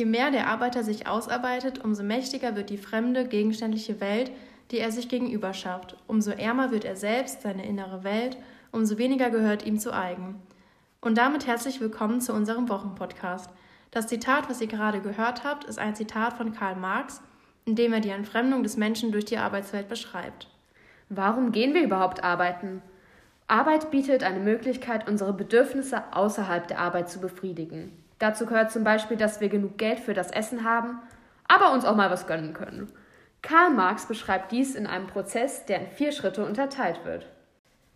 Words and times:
Je 0.00 0.06
mehr 0.06 0.30
der 0.30 0.46
Arbeiter 0.46 0.82
sich 0.82 1.06
ausarbeitet, 1.06 1.84
umso 1.84 2.02
mächtiger 2.02 2.56
wird 2.56 2.70
die 2.70 2.78
fremde, 2.78 3.26
gegenständliche 3.26 4.00
Welt, 4.00 4.30
die 4.70 4.78
er 4.78 4.90
sich 4.90 5.10
gegenüber 5.10 5.52
schafft. 5.52 5.94
Umso 6.06 6.30
ärmer 6.30 6.70
wird 6.70 6.86
er 6.86 6.96
selbst, 6.96 7.42
seine 7.42 7.66
innere 7.66 8.02
Welt, 8.02 8.38
umso 8.72 8.96
weniger 8.96 9.28
gehört 9.28 9.66
ihm 9.66 9.78
zu 9.78 9.92
eigen. 9.92 10.40
Und 11.02 11.18
damit 11.18 11.46
herzlich 11.46 11.82
willkommen 11.82 12.22
zu 12.22 12.32
unserem 12.32 12.70
Wochenpodcast. 12.70 13.50
Das 13.90 14.06
Zitat, 14.06 14.48
was 14.48 14.62
ihr 14.62 14.68
gerade 14.68 15.02
gehört 15.02 15.44
habt, 15.44 15.64
ist 15.64 15.78
ein 15.78 15.94
Zitat 15.94 16.32
von 16.32 16.54
Karl 16.54 16.76
Marx, 16.76 17.20
in 17.66 17.76
dem 17.76 17.92
er 17.92 18.00
die 18.00 18.08
Entfremdung 18.08 18.62
des 18.62 18.78
Menschen 18.78 19.12
durch 19.12 19.26
die 19.26 19.36
Arbeitswelt 19.36 19.90
beschreibt. 19.90 20.48
Warum 21.10 21.52
gehen 21.52 21.74
wir 21.74 21.82
überhaupt 21.82 22.24
arbeiten? 22.24 22.80
Arbeit 23.48 23.90
bietet 23.90 24.24
eine 24.24 24.40
Möglichkeit, 24.40 25.06
unsere 25.06 25.34
Bedürfnisse 25.34 26.04
außerhalb 26.12 26.66
der 26.68 26.78
Arbeit 26.78 27.10
zu 27.10 27.20
befriedigen. 27.20 27.92
Dazu 28.20 28.46
gehört 28.46 28.70
zum 28.70 28.84
Beispiel, 28.84 29.16
dass 29.16 29.40
wir 29.40 29.48
genug 29.48 29.78
Geld 29.78 29.98
für 29.98 30.14
das 30.14 30.30
Essen 30.30 30.62
haben, 30.62 31.00
aber 31.48 31.72
uns 31.72 31.84
auch 31.84 31.96
mal 31.96 32.10
was 32.10 32.28
gönnen 32.28 32.52
können. 32.52 32.92
Karl 33.42 33.70
Marx 33.70 34.06
beschreibt 34.06 34.52
dies 34.52 34.74
in 34.74 34.86
einem 34.86 35.06
Prozess, 35.06 35.64
der 35.64 35.80
in 35.80 35.86
vier 35.88 36.12
Schritte 36.12 36.44
unterteilt 36.44 37.04
wird. 37.04 37.26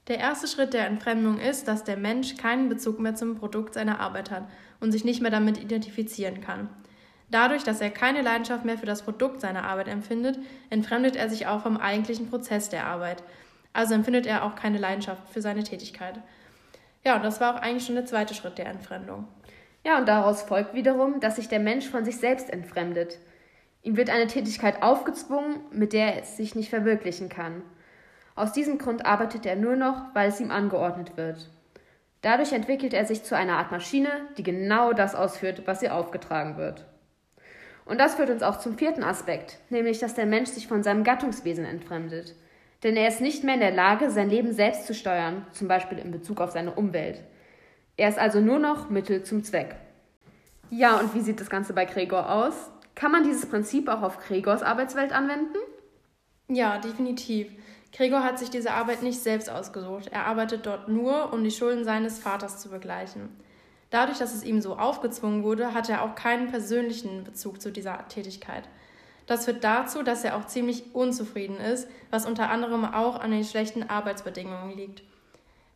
Der 0.09 0.19
erste 0.19 0.49
Schritt 0.49 0.73
der 0.73 0.87
Entfremdung 0.87 1.39
ist, 1.39 1.69
dass 1.69 1.85
der 1.85 1.99
Mensch 1.99 2.37
keinen 2.37 2.69
Bezug 2.71 2.99
mehr 2.99 3.15
zum 3.15 3.37
Produkt 3.37 3.75
seiner 3.75 4.01
Arbeit 4.01 4.31
hat 4.31 4.45
und 4.81 4.93
sich 4.93 5.05
nicht 5.05 5.21
mehr 5.21 5.31
damit 5.31 5.63
identifizieren 5.63 6.41
kann. 6.41 6.69
Dadurch, 7.31 7.63
dass 7.63 7.81
er 7.81 7.91
keine 7.91 8.23
Leidenschaft 8.23 8.65
mehr 8.65 8.79
für 8.79 8.87
das 8.87 9.03
Produkt 9.03 9.43
seiner 9.43 9.65
Arbeit 9.65 9.89
empfindet, 9.89 10.39
entfremdet 10.71 11.17
er 11.17 11.29
sich 11.29 11.47
auch 11.47 11.63
vom 11.63 11.77
eigentlichen 11.77 12.31
Prozess 12.31 12.71
der 12.71 12.87
Arbeit. 12.87 13.23
Also 13.75 13.95
empfindet 13.95 14.27
er 14.27 14.45
auch 14.45 14.55
keine 14.55 14.79
Leidenschaft 14.79 15.29
für 15.31 15.43
seine 15.43 15.65
Tätigkeit. 15.65 16.21
Ja, 17.05 17.17
und 17.17 17.25
das 17.25 17.41
war 17.41 17.55
auch 17.55 17.61
eigentlich 17.61 17.85
schon 17.85 17.97
der 17.97 18.07
zweite 18.07 18.35
Schritt 18.35 18.57
der 18.57 18.67
Entfremdung. 18.67 19.29
Ja, 19.85 19.99
und 19.99 20.09
daraus 20.09 20.43
folgt 20.43 20.75
wiederum, 20.75 21.21
dass 21.21 21.37
sich 21.37 21.49
der 21.49 21.61
Mensch 21.61 21.89
von 21.89 22.05
sich 22.05 22.17
selbst 22.17 22.51
entfremdet. 22.51 23.19
Ihm 23.83 23.99
wird 23.99 24.09
eine 24.09 24.27
Tätigkeit 24.27 24.83
aufgezwungen, 24.83 25.61
mit 25.71 25.93
der 25.93 26.17
er 26.17 26.25
sich 26.25 26.55
nicht 26.55 26.71
verwirklichen 26.71 27.29
kann. 27.29 27.63
Aus 28.35 28.53
diesem 28.53 28.79
Grund 28.79 29.05
arbeitet 29.05 29.45
er 29.45 29.57
nur 29.57 29.77
noch, 29.77 30.15
weil 30.15 30.31
es 30.31 30.41
ihm 30.41 30.51
angeordnet 30.51 31.17
wird. 31.17 31.51
Dadurch 32.23 32.55
entwickelt 32.55 32.95
er 32.95 33.05
sich 33.05 33.23
zu 33.23 33.37
einer 33.37 33.59
Art 33.59 33.71
Maschine, 33.71 34.09
die 34.39 34.43
genau 34.43 34.95
das 34.95 35.15
ausführt, 35.15 35.65
was 35.67 35.83
ihr 35.83 35.95
aufgetragen 35.95 36.57
wird. 36.57 36.87
Und 37.85 38.01
das 38.01 38.15
führt 38.15 38.31
uns 38.31 38.43
auch 38.43 38.59
zum 38.59 38.79
vierten 38.79 39.05
Aspekt, 39.05 39.59
nämlich 39.69 39.99
dass 39.99 40.15
der 40.15 40.25
Mensch 40.25 40.49
sich 40.49 40.67
von 40.67 40.83
seinem 40.83 41.05
Gattungswesen 41.05 41.67
entfremdet. 41.67 42.35
Denn 42.83 42.97
er 42.97 43.09
ist 43.09 43.21
nicht 43.21 43.45
mehr 43.45 43.55
in 43.55 43.61
der 43.61 43.73
Lage, 43.73 44.11
sein 44.11 44.31
Leben 44.31 44.53
selbst 44.53 44.87
zu 44.87 44.95
steuern, 44.95 45.47
zum 45.53 45.69
Beispiel 45.69 45.99
in 45.99 46.11
Bezug 46.11 46.41
auf 46.41 46.51
seine 46.51 46.73
Umwelt. 46.73 47.21
Er 47.97 48.09
ist 48.09 48.19
also 48.19 48.41
nur 48.41 48.59
noch 48.59 48.91
Mittel 48.91 49.23
zum 49.23 49.45
Zweck. 49.45 49.77
Ja, 50.71 50.99
und 50.99 51.15
wie 51.15 51.21
sieht 51.21 51.41
das 51.41 51.51
Ganze 51.51 51.73
bei 51.73 51.85
Gregor 51.85 52.31
aus? 52.31 52.55
Kann 52.95 53.13
man 53.13 53.25
dieses 53.25 53.47
Prinzip 53.47 53.89
auch 53.89 54.03
auf 54.03 54.19
Gregors 54.19 54.63
Arbeitswelt 54.63 55.13
anwenden? 55.13 55.59
Ja, 56.49 56.79
definitiv. 56.79 57.53
Gregor 57.93 58.25
hat 58.25 58.39
sich 58.39 58.51
diese 58.51 58.73
Arbeit 58.73 59.03
nicht 59.03 59.21
selbst 59.21 59.49
ausgesucht. 59.49 60.09
Er 60.11 60.27
arbeitet 60.27 60.67
dort 60.67 60.89
nur, 60.89 61.33
um 61.33 61.45
die 61.45 61.53
Schulden 61.53 61.85
seines 61.85 62.19
Vaters 62.19 62.59
zu 62.59 62.69
begleichen. 62.69 63.29
Dadurch, 63.91 64.19
dass 64.19 64.35
es 64.35 64.43
ihm 64.43 64.61
so 64.61 64.77
aufgezwungen 64.77 65.45
wurde, 65.45 65.73
hat 65.73 65.89
er 65.89 66.03
auch 66.03 66.17
keinen 66.17 66.51
persönlichen 66.51 67.23
Bezug 67.23 67.63
zu 67.63 67.71
dieser 67.71 68.09
Tätigkeit. 68.09 68.69
Das 69.27 69.45
führt 69.45 69.63
dazu, 69.63 70.03
dass 70.03 70.25
er 70.25 70.37
auch 70.37 70.47
ziemlich 70.47 70.95
unzufrieden 70.95 71.59
ist, 71.59 71.89
was 72.11 72.27
unter 72.27 72.51
anderem 72.51 72.85
auch 72.85 73.21
an 73.21 73.31
den 73.31 73.45
schlechten 73.45 73.89
Arbeitsbedingungen 73.89 74.77
liegt. 74.77 75.05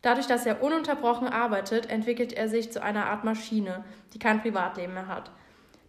Dadurch, 0.01 0.27
dass 0.27 0.45
er 0.45 0.63
ununterbrochen 0.63 1.27
arbeitet, 1.27 1.89
entwickelt 1.89 2.33
er 2.33 2.47
sich 2.47 2.71
zu 2.71 2.81
einer 2.81 3.07
Art 3.07 3.23
Maschine, 3.23 3.83
die 4.13 4.19
kein 4.19 4.41
Privatleben 4.41 4.93
mehr 4.93 5.07
hat. 5.07 5.31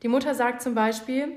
Die 0.02 0.08
Mutter 0.08 0.34
sagt 0.34 0.62
zum 0.62 0.74
Beispiel, 0.74 1.28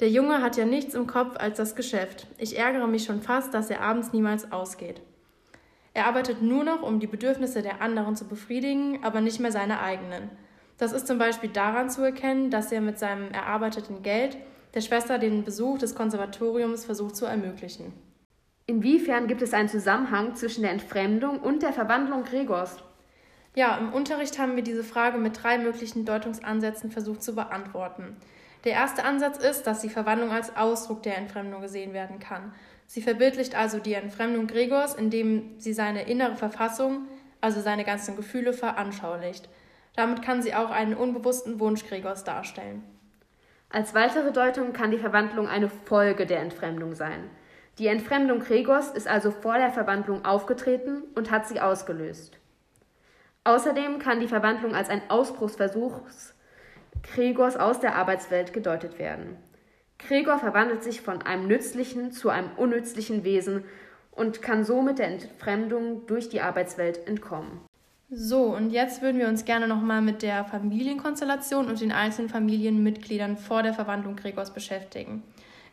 der 0.00 0.10
Junge 0.10 0.42
hat 0.42 0.56
ja 0.56 0.64
nichts 0.64 0.94
im 0.94 1.06
Kopf 1.06 1.36
als 1.36 1.56
das 1.56 1.74
Geschäft. 1.74 2.26
Ich 2.38 2.58
ärgere 2.58 2.86
mich 2.86 3.04
schon 3.04 3.22
fast, 3.22 3.54
dass 3.54 3.70
er 3.70 3.80
abends 3.80 4.12
niemals 4.12 4.52
ausgeht. 4.52 5.00
Er 5.92 6.06
arbeitet 6.06 6.42
nur 6.42 6.64
noch, 6.64 6.82
um 6.82 6.98
die 6.98 7.06
Bedürfnisse 7.06 7.62
der 7.62 7.80
anderen 7.80 8.16
zu 8.16 8.26
befriedigen, 8.26 9.04
aber 9.04 9.20
nicht 9.20 9.38
mehr 9.38 9.52
seine 9.52 9.80
eigenen. 9.80 10.28
Das 10.78 10.92
ist 10.92 11.06
zum 11.06 11.18
Beispiel 11.18 11.50
daran 11.50 11.88
zu 11.88 12.02
erkennen, 12.02 12.50
dass 12.50 12.72
er 12.72 12.80
mit 12.80 12.98
seinem 12.98 13.30
erarbeiteten 13.30 14.02
Geld 14.02 14.36
der 14.74 14.80
Schwester 14.80 15.18
den 15.18 15.44
Besuch 15.44 15.78
des 15.78 15.94
Konservatoriums 15.94 16.84
versucht 16.84 17.14
zu 17.14 17.26
ermöglichen. 17.26 17.92
Inwiefern 18.66 19.26
gibt 19.26 19.42
es 19.42 19.52
einen 19.52 19.68
Zusammenhang 19.68 20.36
zwischen 20.36 20.62
der 20.62 20.70
Entfremdung 20.70 21.38
und 21.38 21.62
der 21.62 21.74
Verwandlung 21.74 22.24
Gregors? 22.24 22.78
Ja, 23.54 23.76
im 23.76 23.92
Unterricht 23.92 24.38
haben 24.38 24.56
wir 24.56 24.62
diese 24.62 24.82
Frage 24.82 25.18
mit 25.18 25.42
drei 25.42 25.58
möglichen 25.58 26.06
Deutungsansätzen 26.06 26.90
versucht 26.90 27.22
zu 27.22 27.34
beantworten. 27.34 28.16
Der 28.64 28.72
erste 28.72 29.04
Ansatz 29.04 29.36
ist, 29.36 29.64
dass 29.64 29.82
die 29.82 29.90
Verwandlung 29.90 30.30
als 30.30 30.56
Ausdruck 30.56 31.02
der 31.02 31.18
Entfremdung 31.18 31.60
gesehen 31.60 31.92
werden 31.92 32.20
kann. 32.20 32.54
Sie 32.86 33.02
verbildlicht 33.02 33.54
also 33.54 33.78
die 33.80 33.92
Entfremdung 33.92 34.46
Gregors, 34.46 34.94
indem 34.94 35.60
sie 35.60 35.74
seine 35.74 36.08
innere 36.08 36.36
Verfassung, 36.36 37.06
also 37.42 37.60
seine 37.60 37.84
ganzen 37.84 38.16
Gefühle, 38.16 38.54
veranschaulicht. 38.54 39.46
Damit 39.94 40.22
kann 40.22 40.40
sie 40.40 40.54
auch 40.54 40.70
einen 40.70 40.94
unbewussten 40.94 41.60
Wunsch 41.60 41.86
Gregors 41.86 42.24
darstellen. 42.24 42.82
Als 43.68 43.94
weitere 43.94 44.32
Deutung 44.32 44.72
kann 44.72 44.90
die 44.90 44.98
Verwandlung 44.98 45.48
eine 45.48 45.68
Folge 45.68 46.24
der 46.24 46.40
Entfremdung 46.40 46.94
sein. 46.94 47.28
Die 47.78 47.88
Entfremdung 47.88 48.38
Gregors 48.38 48.90
ist 48.90 49.08
also 49.08 49.32
vor 49.32 49.58
der 49.58 49.70
Verwandlung 49.70 50.24
aufgetreten 50.24 51.02
und 51.16 51.32
hat 51.32 51.48
sie 51.48 51.60
ausgelöst. 51.60 52.38
Außerdem 53.42 53.98
kann 53.98 54.20
die 54.20 54.28
Verwandlung 54.28 54.74
als 54.74 54.88
ein 54.88 55.02
Ausbruchsversuch 55.10 56.00
Gregors 57.02 57.56
aus 57.56 57.80
der 57.80 57.96
Arbeitswelt 57.96 58.52
gedeutet 58.52 58.98
werden. 58.98 59.36
Gregor 59.98 60.38
verwandelt 60.38 60.82
sich 60.82 61.00
von 61.00 61.22
einem 61.22 61.48
nützlichen 61.48 62.12
zu 62.12 62.30
einem 62.30 62.50
unnützlichen 62.56 63.24
Wesen 63.24 63.64
und 64.12 64.40
kann 64.40 64.64
somit 64.64 64.98
der 64.98 65.08
Entfremdung 65.08 66.06
durch 66.06 66.28
die 66.28 66.40
Arbeitswelt 66.40 67.06
entkommen. 67.06 67.60
So, 68.16 68.44
und 68.44 68.70
jetzt 68.70 69.02
würden 69.02 69.18
wir 69.18 69.26
uns 69.26 69.44
gerne 69.44 69.66
nochmal 69.66 70.00
mit 70.00 70.22
der 70.22 70.44
Familienkonstellation 70.44 71.66
und 71.66 71.80
den 71.80 71.90
einzelnen 71.90 72.28
Familienmitgliedern 72.28 73.36
vor 73.36 73.64
der 73.64 73.74
Verwandlung 73.74 74.14
Gregors 74.14 74.54
beschäftigen. 74.54 75.24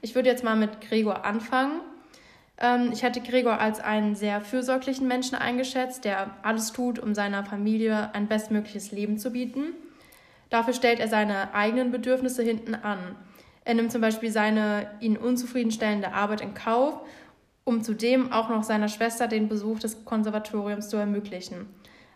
Ich 0.02 0.16
würde 0.16 0.30
jetzt 0.30 0.44
mal 0.44 0.56
mit 0.56 0.82
Gregor 0.82 1.24
anfangen. 1.24 1.82
Ähm, 2.58 2.90
ich 2.92 3.04
hätte 3.04 3.22
Gregor 3.22 3.60
als 3.60 3.80
einen 3.80 4.16
sehr 4.16 4.42
fürsorglichen 4.42 5.08
Menschen 5.08 5.36
eingeschätzt, 5.36 6.04
der 6.04 6.32
alles 6.42 6.72
tut, 6.72 6.98
um 6.98 7.14
seiner 7.14 7.46
Familie 7.46 8.10
ein 8.16 8.28
bestmögliches 8.28 8.92
Leben 8.92 9.20
zu 9.20 9.30
bieten. 9.30 9.76
Dafür 10.50 10.74
stellt 10.74 11.00
er 11.00 11.10
seine 11.10 11.54
eigenen 11.54 11.92
Bedürfnisse 11.92 12.42
hinten 12.42 12.74
an. 12.74 12.98
Er 13.66 13.76
nimmt 13.76 13.92
zum 13.92 14.02
Beispiel 14.02 14.32
seine 14.32 14.90
ihn 15.00 15.16
unzufriedenstellende 15.16 16.12
Arbeit 16.12 16.42
in 16.42 16.56
Kauf, 16.56 17.02
um 17.66 17.84
zudem 17.84 18.32
auch 18.32 18.50
noch 18.50 18.64
seiner 18.64 18.88
Schwester 18.88 19.28
den 19.28 19.48
Besuch 19.48 19.78
des 19.78 20.06
Konservatoriums 20.06 20.90
zu 20.90 20.98
ermöglichen. 20.98 21.68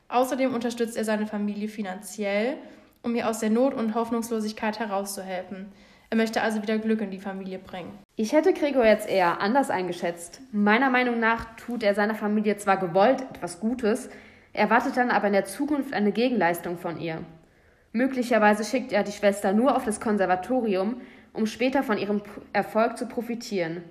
Außerdem 0.07 0.53
unterstützt 0.53 0.97
er 0.97 1.03
seine 1.03 1.27
Familie 1.27 1.67
finanziell, 1.67 2.57
um 3.01 3.15
ihr 3.15 3.29
aus 3.29 3.39
der 3.39 3.49
Not 3.49 3.73
und 3.73 3.95
Hoffnungslosigkeit 3.95 4.79
herauszuhelfen. 4.79 5.71
Er 6.09 6.17
möchte 6.17 6.41
also 6.41 6.61
wieder 6.61 6.77
Glück 6.77 7.01
in 7.01 7.11
die 7.11 7.19
Familie 7.19 7.59
bringen. 7.59 7.91
Ich 8.15 8.33
hätte 8.33 8.53
Gregor 8.53 8.85
jetzt 8.85 9.09
eher 9.09 9.41
anders 9.41 9.69
eingeschätzt. 9.69 10.41
Meiner 10.51 10.89
Meinung 10.89 11.19
nach 11.19 11.55
tut 11.55 11.83
er 11.83 11.95
seiner 11.95 12.15
Familie 12.15 12.57
zwar 12.57 12.77
gewollt 12.77 13.21
etwas 13.21 13.59
Gutes, 13.59 14.09
erwartet 14.53 14.97
dann 14.97 15.11
aber 15.11 15.27
in 15.27 15.33
der 15.33 15.45
Zukunft 15.45 15.93
eine 15.93 16.11
Gegenleistung 16.11 16.77
von 16.77 16.99
ihr. 16.99 17.23
Möglicherweise 17.91 18.63
schickt 18.63 18.91
er 18.91 19.03
die 19.03 19.11
Schwester 19.11 19.53
nur 19.53 19.75
auf 19.75 19.85
das 19.85 19.99
Konservatorium, 19.99 21.01
um 21.33 21.45
später 21.45 21.83
von 21.83 21.97
ihrem 21.97 22.21
Erfolg 22.53 22.97
zu 22.97 23.07
profitieren. 23.07 23.83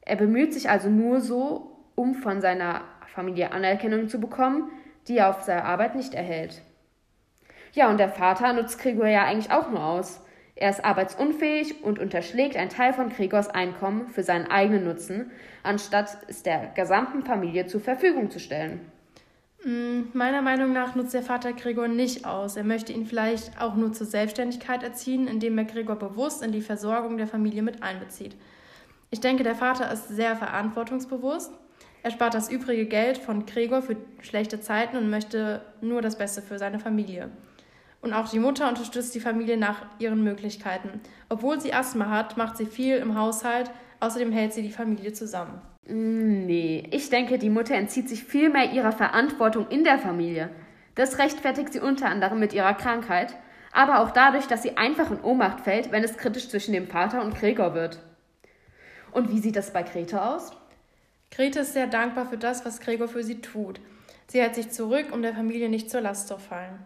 Er 0.00 0.16
bemüht 0.16 0.54
sich 0.54 0.70
also 0.70 0.88
nur 0.88 1.20
so, 1.20 1.76
um 1.94 2.14
von 2.14 2.40
seiner 2.40 2.82
Familie 3.14 3.52
Anerkennung 3.52 4.08
zu 4.08 4.20
bekommen, 4.20 4.70
die 5.08 5.18
er 5.18 5.30
auf 5.30 5.42
seiner 5.42 5.64
Arbeit 5.64 5.94
nicht 5.94 6.14
erhält. 6.14 6.62
Ja, 7.72 7.90
und 7.90 7.98
der 7.98 8.10
Vater 8.10 8.52
nutzt 8.52 8.80
Gregor 8.80 9.06
ja 9.06 9.24
eigentlich 9.24 9.50
auch 9.50 9.70
nur 9.70 9.82
aus. 9.82 10.20
Er 10.54 10.70
ist 10.70 10.84
arbeitsunfähig 10.84 11.84
und 11.84 11.98
unterschlägt 11.98 12.56
einen 12.56 12.70
Teil 12.70 12.92
von 12.92 13.10
Gregors 13.10 13.48
Einkommen 13.48 14.08
für 14.08 14.24
seinen 14.24 14.50
eigenen 14.50 14.84
Nutzen, 14.84 15.30
anstatt 15.62 16.18
es 16.26 16.42
der 16.42 16.72
gesamten 16.74 17.22
Familie 17.22 17.66
zur 17.66 17.80
Verfügung 17.80 18.30
zu 18.30 18.40
stellen. 18.40 18.80
Mm, 19.64 20.02
meiner 20.14 20.42
Meinung 20.42 20.72
nach 20.72 20.94
nutzt 20.96 21.14
der 21.14 21.22
Vater 21.22 21.52
Gregor 21.52 21.86
nicht 21.86 22.24
aus. 22.24 22.56
Er 22.56 22.64
möchte 22.64 22.92
ihn 22.92 23.06
vielleicht 23.06 23.60
auch 23.60 23.76
nur 23.76 23.92
zur 23.92 24.06
Selbstständigkeit 24.06 24.82
erziehen, 24.82 25.28
indem 25.28 25.58
er 25.58 25.64
Gregor 25.64 25.96
bewusst 25.96 26.42
in 26.42 26.52
die 26.52 26.60
Versorgung 26.60 27.18
der 27.18 27.28
Familie 27.28 27.62
mit 27.62 27.82
einbezieht. 27.82 28.36
Ich 29.10 29.20
denke, 29.20 29.44
der 29.44 29.54
Vater 29.54 29.90
ist 29.92 30.08
sehr 30.08 30.36
verantwortungsbewusst. 30.36 31.52
Er 32.02 32.10
spart 32.10 32.34
das 32.34 32.50
übrige 32.50 32.86
Geld 32.86 33.18
von 33.18 33.46
Gregor 33.46 33.82
für 33.82 33.96
schlechte 34.20 34.60
Zeiten 34.60 34.96
und 34.96 35.10
möchte 35.10 35.62
nur 35.80 36.02
das 36.02 36.16
Beste 36.16 36.42
für 36.42 36.58
seine 36.58 36.78
Familie. 36.78 37.30
Und 38.00 38.12
auch 38.12 38.28
die 38.28 38.38
Mutter 38.38 38.68
unterstützt 38.68 39.14
die 39.14 39.20
Familie 39.20 39.56
nach 39.56 39.82
ihren 39.98 40.22
Möglichkeiten. 40.22 41.00
Obwohl 41.28 41.60
sie 41.60 41.74
Asthma 41.74 42.08
hat, 42.08 42.36
macht 42.36 42.56
sie 42.56 42.66
viel 42.66 42.96
im 42.96 43.18
Haushalt, 43.18 43.70
außerdem 44.00 44.30
hält 44.30 44.52
sie 44.52 44.62
die 44.62 44.70
Familie 44.70 45.12
zusammen. 45.12 45.60
Mm, 45.88 46.46
nee, 46.46 46.88
ich 46.92 47.10
denke, 47.10 47.38
die 47.38 47.50
Mutter 47.50 47.74
entzieht 47.74 48.08
sich 48.08 48.22
vielmehr 48.22 48.72
ihrer 48.72 48.92
Verantwortung 48.92 49.66
in 49.68 49.82
der 49.82 49.98
Familie. 49.98 50.50
Das 50.94 51.18
rechtfertigt 51.18 51.72
sie 51.72 51.80
unter 51.80 52.08
anderem 52.08 52.38
mit 52.38 52.52
ihrer 52.52 52.74
Krankheit, 52.74 53.34
aber 53.72 54.00
auch 54.00 54.10
dadurch, 54.10 54.46
dass 54.46 54.62
sie 54.62 54.76
einfach 54.76 55.10
in 55.10 55.20
Ohnmacht 55.20 55.60
fällt, 55.60 55.90
wenn 55.90 56.04
es 56.04 56.16
kritisch 56.16 56.48
zwischen 56.48 56.72
dem 56.72 56.86
Vater 56.86 57.22
und 57.22 57.34
Gregor 57.34 57.74
wird. 57.74 58.00
Und 59.10 59.30
wie 59.30 59.40
sieht 59.40 59.56
das 59.56 59.72
bei 59.72 59.82
Grete 59.82 60.22
aus? 60.22 60.52
Grete 61.38 61.60
ist 61.60 61.72
sehr 61.72 61.86
dankbar 61.86 62.26
für 62.26 62.36
das, 62.36 62.64
was 62.64 62.80
Gregor 62.80 63.06
für 63.06 63.22
sie 63.22 63.40
tut. 63.40 63.80
Sie 64.26 64.40
hält 64.40 64.56
sich 64.56 64.70
zurück, 64.70 65.12
um 65.12 65.22
der 65.22 65.34
Familie 65.34 65.68
nicht 65.68 65.88
zur 65.88 66.00
Last 66.00 66.26
zu 66.26 66.36
fallen. 66.36 66.84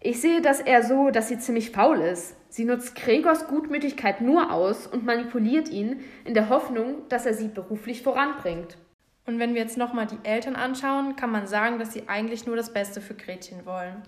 Ich 0.00 0.22
sehe 0.22 0.40
das 0.40 0.60
eher 0.60 0.82
so, 0.82 1.10
dass 1.10 1.28
sie 1.28 1.38
ziemlich 1.38 1.70
faul 1.70 1.98
ist. 2.00 2.34
Sie 2.48 2.64
nutzt 2.64 2.94
Gregors 2.94 3.48
Gutmütigkeit 3.48 4.22
nur 4.22 4.50
aus 4.50 4.86
und 4.86 5.04
manipuliert 5.04 5.68
ihn 5.68 6.00
in 6.24 6.32
der 6.32 6.48
Hoffnung, 6.48 7.06
dass 7.10 7.26
er 7.26 7.34
sie 7.34 7.48
beruflich 7.48 8.00
voranbringt. 8.00 8.78
Und 9.26 9.38
wenn 9.38 9.52
wir 9.52 9.60
jetzt 9.60 9.76
nochmal 9.76 10.06
die 10.06 10.26
Eltern 10.26 10.56
anschauen, 10.56 11.14
kann 11.16 11.30
man 11.30 11.46
sagen, 11.46 11.78
dass 11.78 11.92
sie 11.92 12.04
eigentlich 12.08 12.46
nur 12.46 12.56
das 12.56 12.72
Beste 12.72 13.02
für 13.02 13.14
Gretchen 13.14 13.66
wollen. 13.66 14.00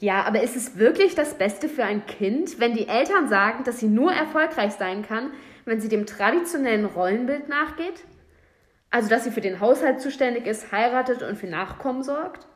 Ja, 0.00 0.24
aber 0.24 0.42
ist 0.42 0.56
es 0.56 0.76
wirklich 0.76 1.14
das 1.14 1.34
Beste 1.34 1.68
für 1.68 1.84
ein 1.84 2.06
Kind, 2.06 2.58
wenn 2.58 2.74
die 2.74 2.88
Eltern 2.88 3.28
sagen, 3.28 3.62
dass 3.62 3.78
sie 3.78 3.88
nur 3.88 4.10
erfolgreich 4.10 4.72
sein 4.72 5.02
kann, 5.06 5.30
wenn 5.64 5.80
sie 5.80 5.88
dem 5.88 6.06
traditionellen 6.06 6.86
Rollenbild 6.86 7.48
nachgeht? 7.48 8.02
Also, 8.90 9.08
dass 9.08 9.24
sie 9.24 9.30
für 9.30 9.40
den 9.40 9.60
Haushalt 9.60 10.00
zuständig 10.00 10.46
ist, 10.46 10.72
heiratet 10.72 11.22
und 11.22 11.36
für 11.36 11.46
Nachkommen 11.46 12.02
sorgt? 12.02 12.46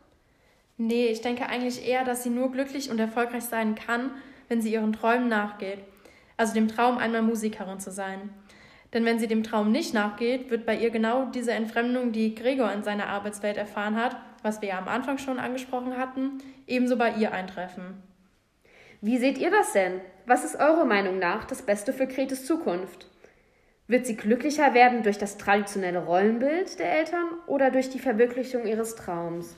Nee, 0.78 1.08
ich 1.08 1.20
denke 1.20 1.46
eigentlich 1.46 1.86
eher, 1.86 2.04
dass 2.04 2.22
sie 2.22 2.30
nur 2.30 2.50
glücklich 2.50 2.90
und 2.90 2.98
erfolgreich 2.98 3.44
sein 3.44 3.74
kann, 3.74 4.10
wenn 4.48 4.62
sie 4.62 4.72
ihren 4.72 4.92
Träumen 4.92 5.28
nachgeht. 5.28 5.78
Also 6.36 6.54
dem 6.54 6.68
Traum, 6.68 6.98
einmal 6.98 7.22
Musikerin 7.22 7.78
zu 7.78 7.90
sein. 7.90 8.30
Denn 8.92 9.04
wenn 9.04 9.18
sie 9.18 9.26
dem 9.26 9.42
Traum 9.42 9.70
nicht 9.70 9.94
nachgeht, 9.94 10.50
wird 10.50 10.66
bei 10.66 10.76
ihr 10.76 10.90
genau 10.90 11.26
diese 11.26 11.52
Entfremdung, 11.52 12.12
die 12.12 12.34
Gregor 12.34 12.72
in 12.72 12.82
seiner 12.82 13.08
Arbeitswelt 13.08 13.56
erfahren 13.56 13.96
hat, 13.96 14.16
was 14.42 14.60
wir 14.60 14.70
ja 14.70 14.78
am 14.78 14.88
Anfang 14.88 15.18
schon 15.18 15.38
angesprochen 15.38 15.96
hatten, 15.96 16.38
ebenso 16.66 16.96
bei 16.96 17.12
ihr 17.12 17.32
eintreffen. 17.32 18.02
Wie 19.00 19.18
seht 19.18 19.38
ihr 19.38 19.50
das 19.50 19.72
denn? 19.72 20.00
Was 20.26 20.44
ist 20.44 20.56
eurer 20.56 20.84
Meinung 20.84 21.18
nach 21.18 21.44
das 21.44 21.62
Beste 21.62 21.92
für 21.92 22.06
Kretes 22.06 22.46
Zukunft? 22.46 23.08
Wird 23.92 24.06
sie 24.06 24.16
glücklicher 24.16 24.72
werden 24.72 25.02
durch 25.02 25.18
das 25.18 25.36
traditionelle 25.36 26.02
Rollenbild 26.06 26.78
der 26.78 27.00
Eltern 27.00 27.26
oder 27.46 27.70
durch 27.70 27.90
die 27.90 27.98
Verwirklichung 27.98 28.64
ihres 28.64 28.94
Traums? 28.94 29.54